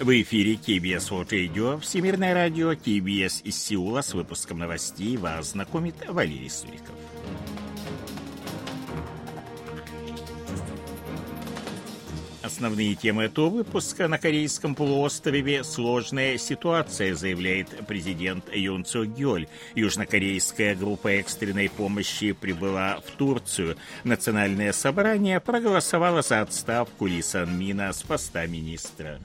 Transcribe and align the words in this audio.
В 0.00 0.08
эфире 0.22 0.54
KBS 0.54 1.10
World 1.10 1.28
Radio, 1.28 1.78
Всемирное 1.78 2.32
радио, 2.32 2.72
KBS 2.72 3.42
из 3.44 3.62
Сеула 3.62 4.00
с 4.00 4.14
выпуском 4.14 4.58
новостей 4.58 5.18
вас 5.18 5.50
знакомит 5.50 5.94
Валерий 6.08 6.48
Суриков. 6.48 6.94
Основные 12.40 12.94
темы 12.94 13.24
этого 13.24 13.50
выпуска 13.50 14.08
на 14.08 14.16
Корейском 14.16 14.74
полуострове 14.74 15.62
«Сложная 15.64 16.38
ситуация», 16.38 17.14
заявляет 17.14 17.68
президент 17.86 18.46
Юн 18.54 18.86
Цо 18.86 19.04
Гёль. 19.04 19.48
Южнокорейская 19.74 20.76
группа 20.76 21.08
экстренной 21.08 21.68
помощи 21.68 22.32
прибыла 22.32 23.02
в 23.06 23.10
Турцию. 23.18 23.76
Национальное 24.04 24.72
собрание 24.72 25.40
проголосовало 25.40 26.22
за 26.22 26.40
отставку 26.40 27.04
Ли 27.04 27.20
Сан 27.20 27.58
Мина 27.58 27.92
с 27.92 28.02
поста 28.02 28.46
министра. 28.46 29.20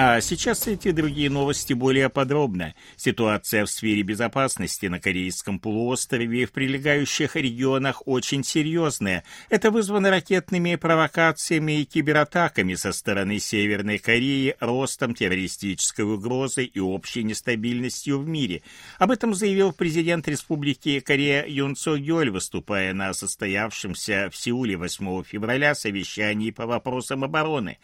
А 0.00 0.20
сейчас 0.20 0.68
эти 0.68 0.92
другие 0.92 1.28
новости 1.28 1.72
более 1.72 2.08
подробно. 2.08 2.76
Ситуация 2.94 3.64
в 3.64 3.68
сфере 3.68 4.02
безопасности 4.02 4.86
на 4.86 5.00
Корейском 5.00 5.58
полуострове 5.58 6.42
и 6.42 6.46
в 6.46 6.52
прилегающих 6.52 7.34
регионах 7.34 8.06
очень 8.06 8.44
серьезная. 8.44 9.24
Это 9.48 9.72
вызвано 9.72 10.10
ракетными 10.10 10.76
провокациями 10.76 11.80
и 11.80 11.84
кибератаками 11.84 12.76
со 12.76 12.92
стороны 12.92 13.40
Северной 13.40 13.98
Кореи, 13.98 14.54
ростом 14.60 15.16
террористической 15.16 16.04
угрозы 16.04 16.62
и 16.62 16.78
общей 16.78 17.24
нестабильностью 17.24 18.20
в 18.20 18.28
мире. 18.28 18.62
Об 19.00 19.10
этом 19.10 19.34
заявил 19.34 19.72
президент 19.72 20.28
Республики 20.28 21.00
Корея 21.00 21.44
Юн 21.44 21.74
Цо 21.74 21.98
Гёль, 21.98 22.30
выступая 22.30 22.94
на 22.94 23.12
состоявшемся 23.14 24.30
в 24.30 24.36
Сеуле 24.36 24.76
8 24.76 25.24
февраля 25.24 25.74
совещании 25.74 26.52
по 26.52 26.66
вопросам 26.66 27.24
обороны 27.24 27.78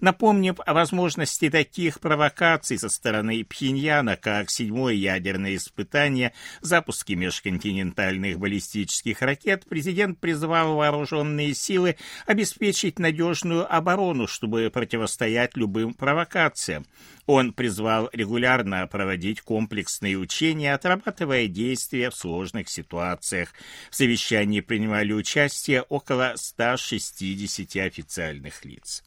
напомнив 0.00 0.56
о 0.64 0.74
возможности 0.74 1.50
таких 1.50 2.00
провокаций 2.00 2.78
со 2.78 2.88
стороны 2.88 3.44
Пхеньяна, 3.44 4.16
как 4.16 4.50
седьмое 4.50 4.94
ядерное 4.94 5.56
испытание, 5.56 6.32
запуски 6.60 7.12
межконтинентальных 7.12 8.38
баллистических 8.38 9.22
ракет, 9.22 9.64
президент 9.68 10.18
призвал 10.18 10.76
вооруженные 10.76 11.54
силы 11.54 11.96
обеспечить 12.26 12.98
надежную 12.98 13.72
оборону, 13.72 14.26
чтобы 14.26 14.70
противостоять 14.72 15.56
любым 15.56 15.94
провокациям. 15.94 16.86
Он 17.26 17.52
призвал 17.52 18.08
регулярно 18.12 18.86
проводить 18.86 19.40
комплексные 19.40 20.16
учения, 20.16 20.74
отрабатывая 20.74 21.46
действия 21.46 22.10
в 22.10 22.16
сложных 22.16 22.68
ситуациях. 22.68 23.52
В 23.90 23.96
совещании 23.96 24.60
принимали 24.60 25.12
участие 25.12 25.82
около 25.82 26.32
160 26.36 27.76
официальных 27.76 28.64
лиц. 28.64 29.04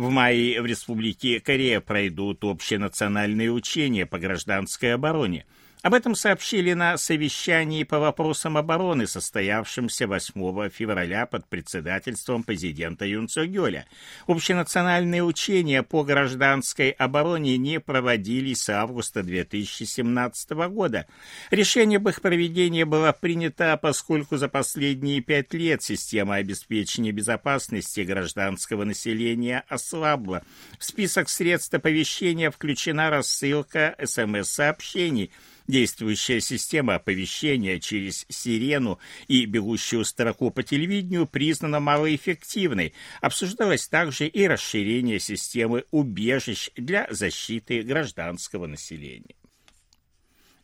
В 0.00 0.08
мае 0.08 0.62
в 0.62 0.64
Республике 0.64 1.40
Корея 1.40 1.82
пройдут 1.82 2.42
общенациональные 2.42 3.52
учения 3.52 4.06
по 4.06 4.18
гражданской 4.18 4.94
обороне– 4.94 5.44
об 5.82 5.94
этом 5.94 6.14
сообщили 6.14 6.74
на 6.74 6.98
совещании 6.98 7.84
по 7.84 7.98
вопросам 7.98 8.58
обороны, 8.58 9.06
состоявшемся 9.06 10.06
8 10.06 10.68
февраля 10.68 11.24
под 11.24 11.46
председательством 11.48 12.42
президента 12.42 13.06
Юн 13.06 13.28
Цо 13.28 13.46
Гёля. 13.46 13.86
Общенациональные 14.26 15.24
учения 15.24 15.82
по 15.82 16.04
гражданской 16.04 16.90
обороне 16.90 17.56
не 17.56 17.80
проводились 17.80 18.62
с 18.62 18.68
августа 18.68 19.22
2017 19.22 20.50
года. 20.68 21.06
Решение 21.50 21.96
об 21.96 22.08
их 22.10 22.20
проведении 22.20 22.84
было 22.84 23.12
принято, 23.12 23.78
поскольку 23.80 24.36
за 24.36 24.48
последние 24.48 25.22
пять 25.22 25.54
лет 25.54 25.82
система 25.82 26.34
обеспечения 26.34 27.12
безопасности 27.12 28.00
гражданского 28.00 28.84
населения 28.84 29.64
ослабла. 29.68 30.42
В 30.78 30.84
список 30.84 31.30
средств 31.30 31.72
оповещения 31.72 32.50
включена 32.50 33.08
рассылка 33.08 33.96
СМС-сообщений– 33.98 35.30
Действующая 35.70 36.40
система 36.40 36.96
оповещения 36.96 37.78
через 37.78 38.26
сирену 38.28 38.98
и 39.28 39.44
бегущую 39.44 40.04
строку 40.04 40.50
по 40.50 40.64
телевидению 40.64 41.28
признана 41.28 41.78
малоэффективной. 41.78 42.92
Обсуждалось 43.20 43.86
также 43.86 44.26
и 44.26 44.48
расширение 44.48 45.20
системы 45.20 45.84
убежищ 45.92 46.70
для 46.74 47.06
защиты 47.10 47.82
гражданского 47.82 48.66
населения. 48.66 49.36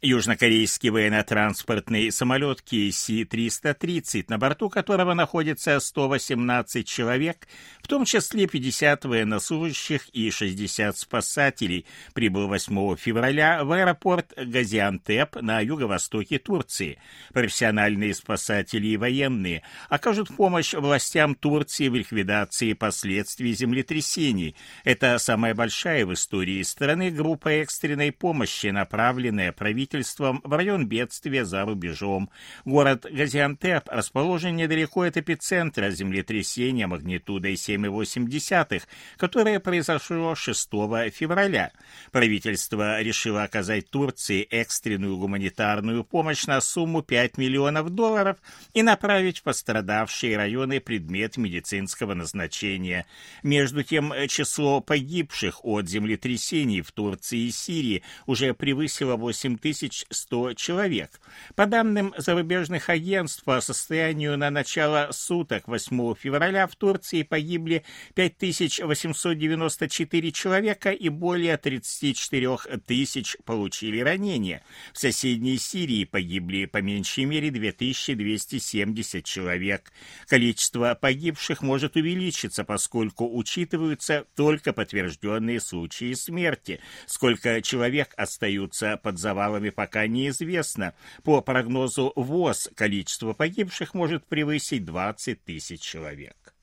Южнокорейский 0.03 0.91
военно-транспортный 0.91 2.13
самолет 2.13 2.63
KC-330, 2.71 4.27
на 4.29 4.37
борту 4.37 4.69
которого 4.69 5.15
находится 5.15 5.81
118 5.81 6.87
человек, 6.87 7.49
в 7.81 7.89
том 7.89 8.05
числе 8.05 8.47
50 8.47 9.07
военнослужащих 9.07 10.11
и 10.11 10.31
60 10.31 10.99
спасателей, 10.99 11.87
прибыл 12.13 12.47
8 12.47 12.97
февраля 12.97 13.65
в 13.65 13.73
аэропорт 13.73 14.35
Газиантеп 14.37 15.37
на 15.37 15.61
юго-востоке 15.61 16.39
Турции. 16.39 16.99
Профессиональные 17.33 18.13
спасатели 18.13 18.89
и 18.89 18.97
военные 18.99 19.63
окажут 19.89 20.29
помощь 20.29 20.75
властям 20.75 21.35
Турции 21.35 21.89
в 21.89 21.95
ликвидации 21.95 22.75
последствий 22.75 23.55
землетрясений. 23.55 24.57
Это 24.85 25.17
самая 25.17 25.55
большая 25.55 26.05
в 26.05 26.13
истории 26.13 26.63
страны 26.65 27.11
группа 27.11 27.49
экстренной 27.49 28.13
помощи, 28.13 28.67
направленная 28.67 29.53
правительством 29.53 29.86
правительством 29.87 30.41
в 30.45 30.53
район 30.53 30.87
бедствия 30.87 31.45
за 31.45 31.65
рубежом. 31.65 32.31
Город 32.65 33.07
Газиантеп 33.11 33.89
расположен 33.89 34.57
недалеко 34.57 35.03
от 35.03 35.17
эпицентра 35.17 35.91
землетрясения 35.91 36.87
магнитудой 36.87 37.55
7,8, 37.55 38.83
которое 39.17 39.61
произошло 39.61 40.35
6 40.35 40.69
февраля. 41.13 41.73
Правительство 42.11 43.01
решило 43.01 43.45
оказать 43.45 43.91
Турции 43.91 44.43
экстренную 44.43 45.17
гуманитарную 45.17 46.05
помощь 46.05 46.47
на 46.47 46.61
сумму 46.61 47.03
5 47.03 47.39
миллионов 47.39 47.91
долларов 47.91 48.39
и 48.75 48.83
направить 48.83 49.39
в 49.39 49.43
пострадавшие 49.43 50.37
районы 50.37 50.81
предмет 50.81 51.37
медицинского 51.37 52.15
назначения. 52.15 53.07
Между 53.43 53.83
тем, 53.83 54.13
число 54.29 54.81
погибших 54.81 55.65
от 55.65 55.89
землетрясений 55.89 56.83
в 56.83 56.91
Турции 56.93 57.47
и 57.47 57.51
Сирии 57.51 58.03
уже 58.27 58.53
превысило 58.55 59.17
8 59.17 59.59
тысяч 59.59 59.76
1100 59.77 60.55
человек. 60.55 61.21
По 61.55 61.67
данным 61.67 62.15
зарубежных 62.17 62.89
агентств, 62.89 63.45
по 63.45 63.61
состоянию 63.61 64.39
на 64.39 64.51
начало 64.51 65.11
суток 65.13 65.69
8 65.69 66.15
февраля 66.15 66.67
в 66.67 66.75
Турции 66.77 67.23
погибли 67.23 67.85
5894 68.15 70.33
человека 70.33 70.91
и 70.91 71.09
более 71.09 71.57
34 71.57 72.57
тысяч 72.87 73.37
получили 73.45 74.01
ранения. 74.01 74.63
В 74.93 74.99
соседней 74.99 75.59
Сирии 75.59 76.05
погибли 76.05 76.65
по 76.65 76.79
меньшей 76.79 77.25
мере 77.25 77.51
2270 77.51 79.25
человек. 79.25 79.93
Количество 80.27 80.97
погибших 81.01 81.63
может 81.63 81.97
увеличиться, 81.97 82.65
поскольку 82.65 83.37
учитываются 83.37 84.27
только 84.35 84.73
подтвержденные 84.73 85.61
случаи 85.61 86.15
смерти. 86.15 86.81
Сколько 87.07 87.61
человек 87.63 88.13
остаются 88.17 88.97
под 88.97 89.19
завалами 89.19 89.66
пока 89.71 90.07
неизвестно. 90.07 90.95
По 91.23 91.41
прогнозу 91.41 92.13
ВОЗ 92.17 92.71
количество 92.75 93.33
погибших 93.33 93.95
может 93.95 94.27
превысить 94.27 94.85
20 94.85 95.45
тысяч 95.45 95.81
человек. 95.81 96.56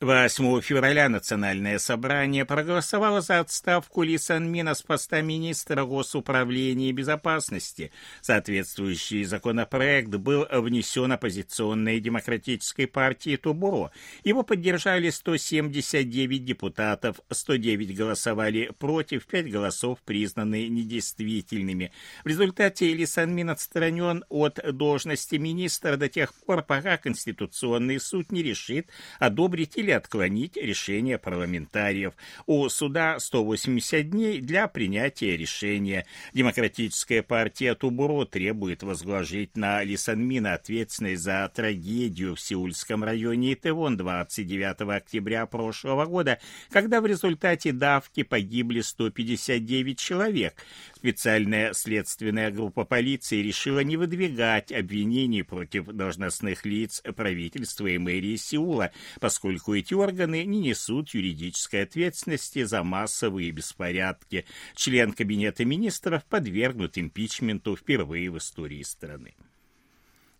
8 0.00 0.60
февраля 0.60 1.08
Национальное 1.08 1.80
собрание 1.80 2.44
проголосовало 2.44 3.20
за 3.20 3.40
отставку 3.40 4.04
Ли 4.04 4.16
Санмина 4.16 4.74
с 4.74 4.82
поста 4.82 5.22
министра 5.22 5.84
госуправления 5.84 6.90
и 6.90 6.92
безопасности. 6.92 7.90
Соответствующий 8.20 9.24
законопроект 9.24 10.10
был 10.10 10.46
внесен 10.52 11.10
оппозиционной 11.10 11.98
демократической 11.98 12.86
партией 12.86 13.38
Тубо. 13.38 13.90
Его 14.22 14.44
поддержали 14.44 15.10
179 15.10 16.44
депутатов, 16.44 17.18
109 17.28 17.96
голосовали 17.96 18.70
против, 18.78 19.26
5 19.26 19.50
голосов 19.50 19.98
признаны 20.04 20.68
недействительными. 20.68 21.90
В 22.22 22.28
результате 22.28 22.94
Ли 22.94 23.04
Санмин 23.04 23.50
отстранен 23.50 24.24
от 24.28 24.60
должности 24.76 25.34
министра 25.34 25.96
до 25.96 26.08
тех 26.08 26.32
пор, 26.34 26.62
пока 26.62 26.98
Конституционный 26.98 27.98
суд 27.98 28.30
не 28.30 28.44
решит, 28.44 28.86
одобрить 29.18 29.76
или 29.76 29.87
или 29.88 29.92
отклонить 29.92 30.56
решение 30.56 31.18
парламентариев. 31.18 32.12
У 32.46 32.68
суда 32.68 33.18
180 33.18 34.10
дней 34.10 34.40
для 34.40 34.68
принятия 34.68 35.36
решения. 35.36 36.04
Демократическая 36.34 37.22
партия 37.22 37.74
Тубуро 37.74 38.26
требует 38.26 38.82
возложить 38.82 39.56
на 39.56 39.82
Лисанмина 39.82 40.54
ответственность 40.54 41.22
за 41.22 41.50
трагедию 41.54 42.34
в 42.34 42.40
Сеульском 42.40 43.02
районе 43.02 43.54
Итевон 43.54 43.96
29 43.96 44.82
октября 44.94 45.46
прошлого 45.46 46.04
года, 46.04 46.38
когда 46.70 47.00
в 47.00 47.06
результате 47.06 47.72
давки 47.72 48.22
погибли 48.22 48.82
159 48.82 49.98
человек. 49.98 50.54
Специальная 50.96 51.72
следственная 51.72 52.50
группа 52.50 52.84
полиции 52.84 53.40
решила 53.40 53.80
не 53.80 53.96
выдвигать 53.96 54.70
обвинений 54.72 55.42
против 55.42 55.86
должностных 55.86 56.66
лиц 56.66 57.02
правительства 57.16 57.86
и 57.86 57.98
мэрии 57.98 58.36
Сеула, 58.36 58.90
поскольку 59.20 59.77
эти 59.78 59.94
органы 59.94 60.44
не 60.44 60.60
несут 60.60 61.10
юридической 61.10 61.82
ответственности 61.82 62.64
за 62.64 62.82
массовые 62.82 63.50
беспорядки. 63.50 64.44
Член 64.74 65.12
Кабинета 65.12 65.64
министров 65.64 66.24
подвергнут 66.24 66.98
импичменту 66.98 67.76
впервые 67.76 68.30
в 68.30 68.38
истории 68.38 68.82
страны 68.82 69.34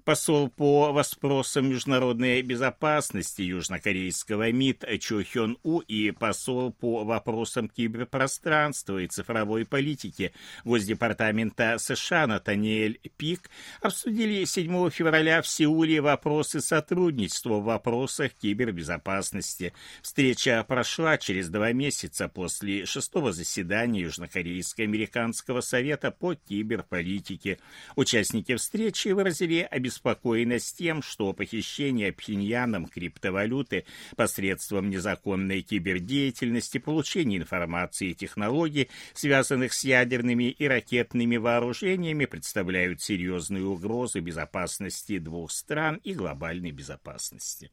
посол 0.09 0.49
по 0.49 0.91
вопросам 0.91 1.69
международной 1.69 2.41
безопасности 2.41 3.43
южнокорейского 3.43 4.51
МИД 4.53 4.87
Чо 5.03 5.23
Хён 5.23 5.59
У 5.63 5.81
и 5.81 6.13
посол 6.13 6.73
по 6.73 7.05
вопросам 7.05 7.69
киберпространства 7.69 8.97
и 9.01 9.07
цифровой 9.07 9.67
политики 9.67 10.33
Госдепартамента 10.65 11.77
США 11.77 12.27
Натаниэль 12.27 12.99
Пик 13.19 13.51
обсудили 13.83 14.47
7 14.47 14.89
февраля 14.89 15.43
в 15.43 15.47
Сеуле 15.47 16.01
вопросы 16.01 16.63
сотрудничества 16.63 17.59
в 17.59 17.65
вопросах 17.65 18.33
кибербезопасности. 18.33 19.75
Встреча 20.01 20.65
прошла 20.67 21.19
через 21.19 21.51
два 21.51 21.75
месяца 21.75 22.29
после 22.29 22.87
шестого 22.87 23.35
заседания 23.35 24.01
Южнокорейско-американского 24.01 25.61
совета 25.61 26.11
по 26.13 26.35
киберполитике. 26.35 27.59
Участники 27.95 28.57
встречи 28.57 29.09
выразили 29.09 29.69
обеспокоенность 29.71 29.98
обеспокоенность 29.99 30.79
тем, 30.79 31.03
что 31.03 31.33
похищение 31.33 32.13
Пхеньяном 32.13 32.87
криптовалюты 32.87 33.85
посредством 34.17 34.91
незаконной 34.91 35.63
кибердеятельности, 35.63 36.79
получение 36.79 37.39
информации 37.41 38.11
и 38.11 38.15
технологий, 38.15 38.89
связанных 39.15 39.73
с 39.73 39.85
ядерными 39.85 40.51
и 40.51 40.67
ракетными 40.67 41.37
вооружениями, 41.37 42.27
представляют 42.27 43.03
серьезную 43.03 43.69
угрозу 43.71 44.21
безопасности 44.21 45.19
двух 45.19 45.51
стран 45.51 46.01
и 46.05 46.15
глобальной 46.15 46.71
безопасности. 46.71 47.71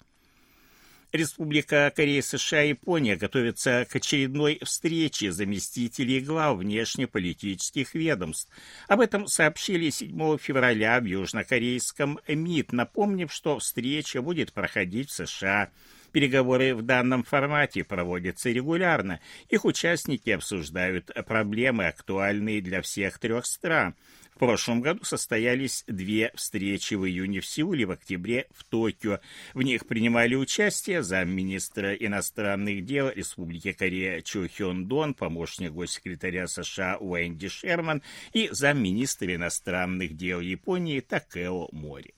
Республика 1.15 1.91
Корея, 1.95 2.21
США 2.21 2.63
и 2.63 2.69
Япония 2.69 3.15
готовятся 3.15 3.87
к 3.89 3.95
очередной 3.95 4.59
встрече 4.63 5.31
заместителей 5.31 6.19
глав 6.19 6.57
внешнеполитических 6.57 7.93
ведомств. 7.93 8.51
Об 8.87 8.99
этом 8.99 9.27
сообщили 9.27 9.89
7 9.89 10.37
февраля 10.37 10.99
в 10.99 11.05
южнокорейском 11.05 12.19
МИД, 12.27 12.73
напомнив, 12.73 13.31
что 13.31 13.59
встреча 13.59 14.21
будет 14.21 14.53
проходить 14.53 15.09
в 15.09 15.13
США. 15.13 15.69
Переговоры 16.15 16.73
в 16.73 16.81
данном 16.81 17.25
формате 17.25 17.83
проводятся 17.83 18.49
регулярно. 18.49 19.19
Их 19.49 19.65
участники 19.65 20.29
обсуждают 20.29 21.11
проблемы, 21.27 21.87
актуальные 21.87 22.61
для 22.61 22.81
всех 22.81 23.19
трех 23.19 23.45
стран. 23.45 23.95
В 24.33 24.39
прошлом 24.39 24.79
году 24.79 25.03
состоялись 25.03 25.83
две 25.87 26.31
встречи 26.33 26.93
в 26.93 27.05
июне 27.05 27.41
в 27.41 27.45
Сеуле, 27.45 27.85
в 27.85 27.91
октябре 27.91 28.47
в 28.51 28.63
Токио. 28.63 29.19
В 29.53 29.61
них 29.61 29.87
принимали 29.87 30.35
участие 30.35 31.03
замминистра 31.03 31.93
иностранных 31.93 32.85
дел 32.85 33.09
Республики 33.09 33.73
Корея 33.73 34.21
Чо 34.21 34.47
Хён 34.47 34.87
Дон, 34.87 35.15
помощник 35.15 35.73
госсекретаря 35.73 36.47
США 36.47 36.95
Уэнди 36.97 37.49
Шерман 37.49 38.01
и 38.31 38.47
замминистра 38.53 39.35
иностранных 39.35 40.15
дел 40.15 40.39
Японии 40.39 41.01
Такео 41.01 41.67
Мори. 41.73 42.13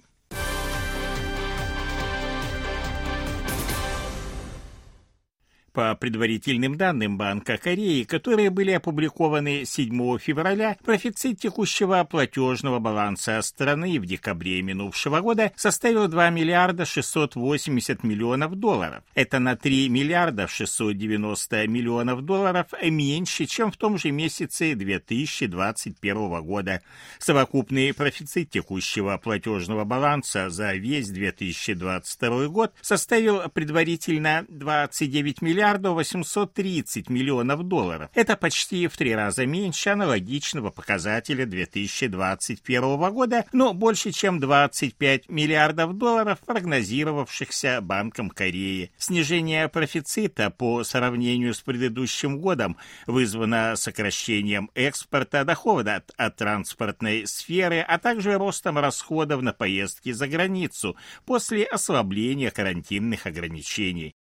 По 5.78 5.94
предварительным 5.94 6.76
данным 6.76 7.20
Банка 7.20 7.58
Кореи, 7.58 8.02
которые 8.02 8.50
были 8.50 8.72
опубликованы 8.72 9.64
7 9.64 10.18
февраля, 10.18 10.76
профицит 10.84 11.40
текущего 11.40 12.04
платежного 12.04 12.80
баланса 12.80 13.40
страны 13.44 14.00
в 14.00 14.08
декабре 14.08 14.64
минувшего 14.64 15.20
года 15.22 15.52
составил 15.56 16.08
2 16.08 16.32
миллиарда 16.32 16.84
680 16.86 18.04
миллионов 18.04 18.56
долларов. 18.56 19.04
Это 19.14 19.38
на 19.38 19.56
3 19.56 19.88
миллиарда 19.90 20.48
690 20.48 21.68
миллионов 21.68 22.24
долларов 22.24 22.74
меньше, 22.82 23.46
чем 23.46 23.72
в 23.72 23.78
том 23.78 24.00
же 24.00 24.10
месяце 24.10 24.74
2021 24.74 26.42
года. 26.42 26.82
Совокупный 27.20 27.94
профицит 27.94 28.50
текущего 28.50 29.16
платежного 29.20 29.84
баланса 29.84 30.50
за 30.50 30.74
весь 30.74 31.10
2022 31.10 32.48
год 32.48 32.74
составил 32.82 33.48
предварительно 33.50 34.44
29 34.50 35.44
миллиардов 35.44 35.67
миллиарда 35.68 35.92
830 35.92 37.10
миллионов 37.10 37.64
долларов. 37.64 38.10
Это 38.14 38.38
почти 38.38 38.88
в 38.88 38.96
три 38.96 39.14
раза 39.14 39.46
меньше 39.46 39.90
аналогичного 39.90 40.70
показателя 40.70 41.46
2021 41.46 43.12
года, 43.12 43.46
но 43.52 43.74
больше, 43.74 44.12
чем 44.12 44.40
25 44.40 45.28
миллиардов 45.28 45.98
долларов, 45.98 46.40
прогнозировавшихся 46.46 47.82
Банком 47.82 48.30
Кореи. 48.30 48.92
Снижение 48.98 49.68
профицита 49.68 50.50
по 50.52 50.86
сравнению 50.86 51.54
с 51.54 51.60
предыдущим 51.60 52.40
годом 52.40 52.78
вызвано 53.06 53.76
сокращением 53.76 54.72
экспорта, 54.74 55.44
дохода 55.44 55.98
от, 55.98 56.12
от 56.16 56.38
транспортной 56.38 57.28
сферы, 57.28 57.82
а 57.86 57.98
также 58.00 58.38
ростом 58.38 58.78
расходов 58.78 59.42
на 59.42 59.52
поездки 59.52 60.14
за 60.14 60.28
границу 60.28 60.96
после 61.26 61.66
ослабления 61.66 62.52
карантинных 62.52 63.26
ограничений. 63.26 64.16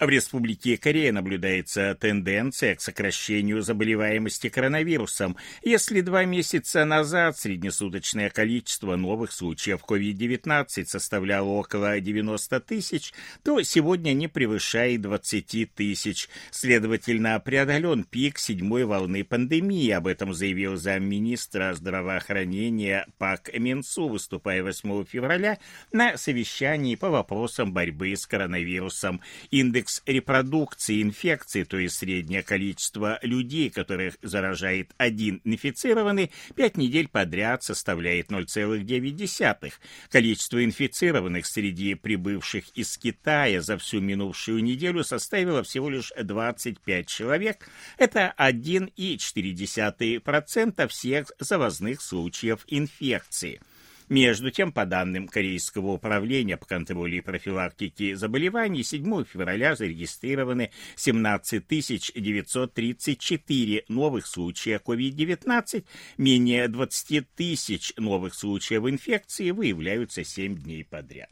В 0.00 0.08
Республике 0.08 0.76
Корея 0.76 1.12
наблюдается 1.12 1.94
тенденция 1.94 2.74
к 2.74 2.80
сокращению 2.80 3.62
заболеваемости 3.62 4.48
коронавирусом. 4.48 5.36
Если 5.62 6.00
два 6.00 6.24
месяца 6.24 6.84
назад 6.84 7.38
среднесуточное 7.38 8.28
количество 8.28 8.96
новых 8.96 9.30
случаев 9.30 9.82
COVID-19 9.88 10.86
составляло 10.86 11.46
около 11.46 12.00
90 12.00 12.60
тысяч, 12.60 13.12
то 13.44 13.62
сегодня 13.62 14.14
не 14.14 14.26
превышает 14.26 15.00
20 15.02 15.72
тысяч. 15.72 16.28
Следовательно, 16.50 17.38
преодолен 17.38 18.02
пик 18.02 18.40
седьмой 18.40 18.86
волны 18.86 19.22
пандемии. 19.22 19.90
Об 19.90 20.08
этом 20.08 20.34
заявил 20.34 20.74
замминистра 20.74 21.72
здравоохранения 21.72 23.06
Пак 23.18 23.56
Минсу, 23.56 24.08
выступая 24.08 24.64
8 24.64 25.04
февраля 25.04 25.58
на 25.92 26.16
совещании 26.16 26.96
по 26.96 27.10
вопросам 27.10 27.72
борьбы 27.72 28.16
с 28.16 28.26
коронавирусом. 28.26 29.20
Индекс 29.52 29.83
индекс 29.84 30.02
репродукции 30.06 31.02
инфекции, 31.02 31.64
то 31.64 31.76
есть 31.78 31.96
среднее 31.96 32.42
количество 32.42 33.18
людей, 33.22 33.70
которых 33.70 34.16
заражает 34.22 34.92
один 34.96 35.42
инфицированный, 35.44 36.30
5 36.56 36.78
недель 36.78 37.08
подряд 37.08 37.62
составляет 37.62 38.30
0,9. 38.30 39.72
Количество 40.10 40.64
инфицированных 40.64 41.44
среди 41.46 41.94
прибывших 41.94 42.70
из 42.74 42.96
Китая 42.96 43.60
за 43.60 43.76
всю 43.76 44.00
минувшую 44.00 44.64
неделю 44.64 45.04
составило 45.04 45.62
всего 45.62 45.90
лишь 45.90 46.10
25 46.18 47.06
человек. 47.06 47.68
Это 47.98 48.32
1,4% 48.38 50.88
всех 50.88 51.30
завозных 51.38 52.00
случаев 52.00 52.64
инфекции. 52.68 53.60
Между 54.08 54.50
тем, 54.50 54.72
по 54.72 54.84
данным 54.84 55.28
Корейского 55.28 55.92
управления 55.92 56.56
по 56.56 56.66
контролю 56.66 57.16
и 57.16 57.20
профилактике 57.20 58.16
заболеваний, 58.16 58.82
7 58.82 59.24
февраля 59.24 59.76
зарегистрированы 59.76 60.72
17 60.96 61.66
934 61.66 63.84
новых 63.88 64.26
случая 64.26 64.80
COVID-19, 64.84 65.84
менее 66.18 66.68
20 66.68 67.34
тысяч 67.34 67.94
новых 67.96 68.34
случаев 68.34 68.86
инфекции 68.86 69.50
выявляются 69.50 70.22
7 70.22 70.56
дней 70.56 70.84
подряд. 70.84 71.30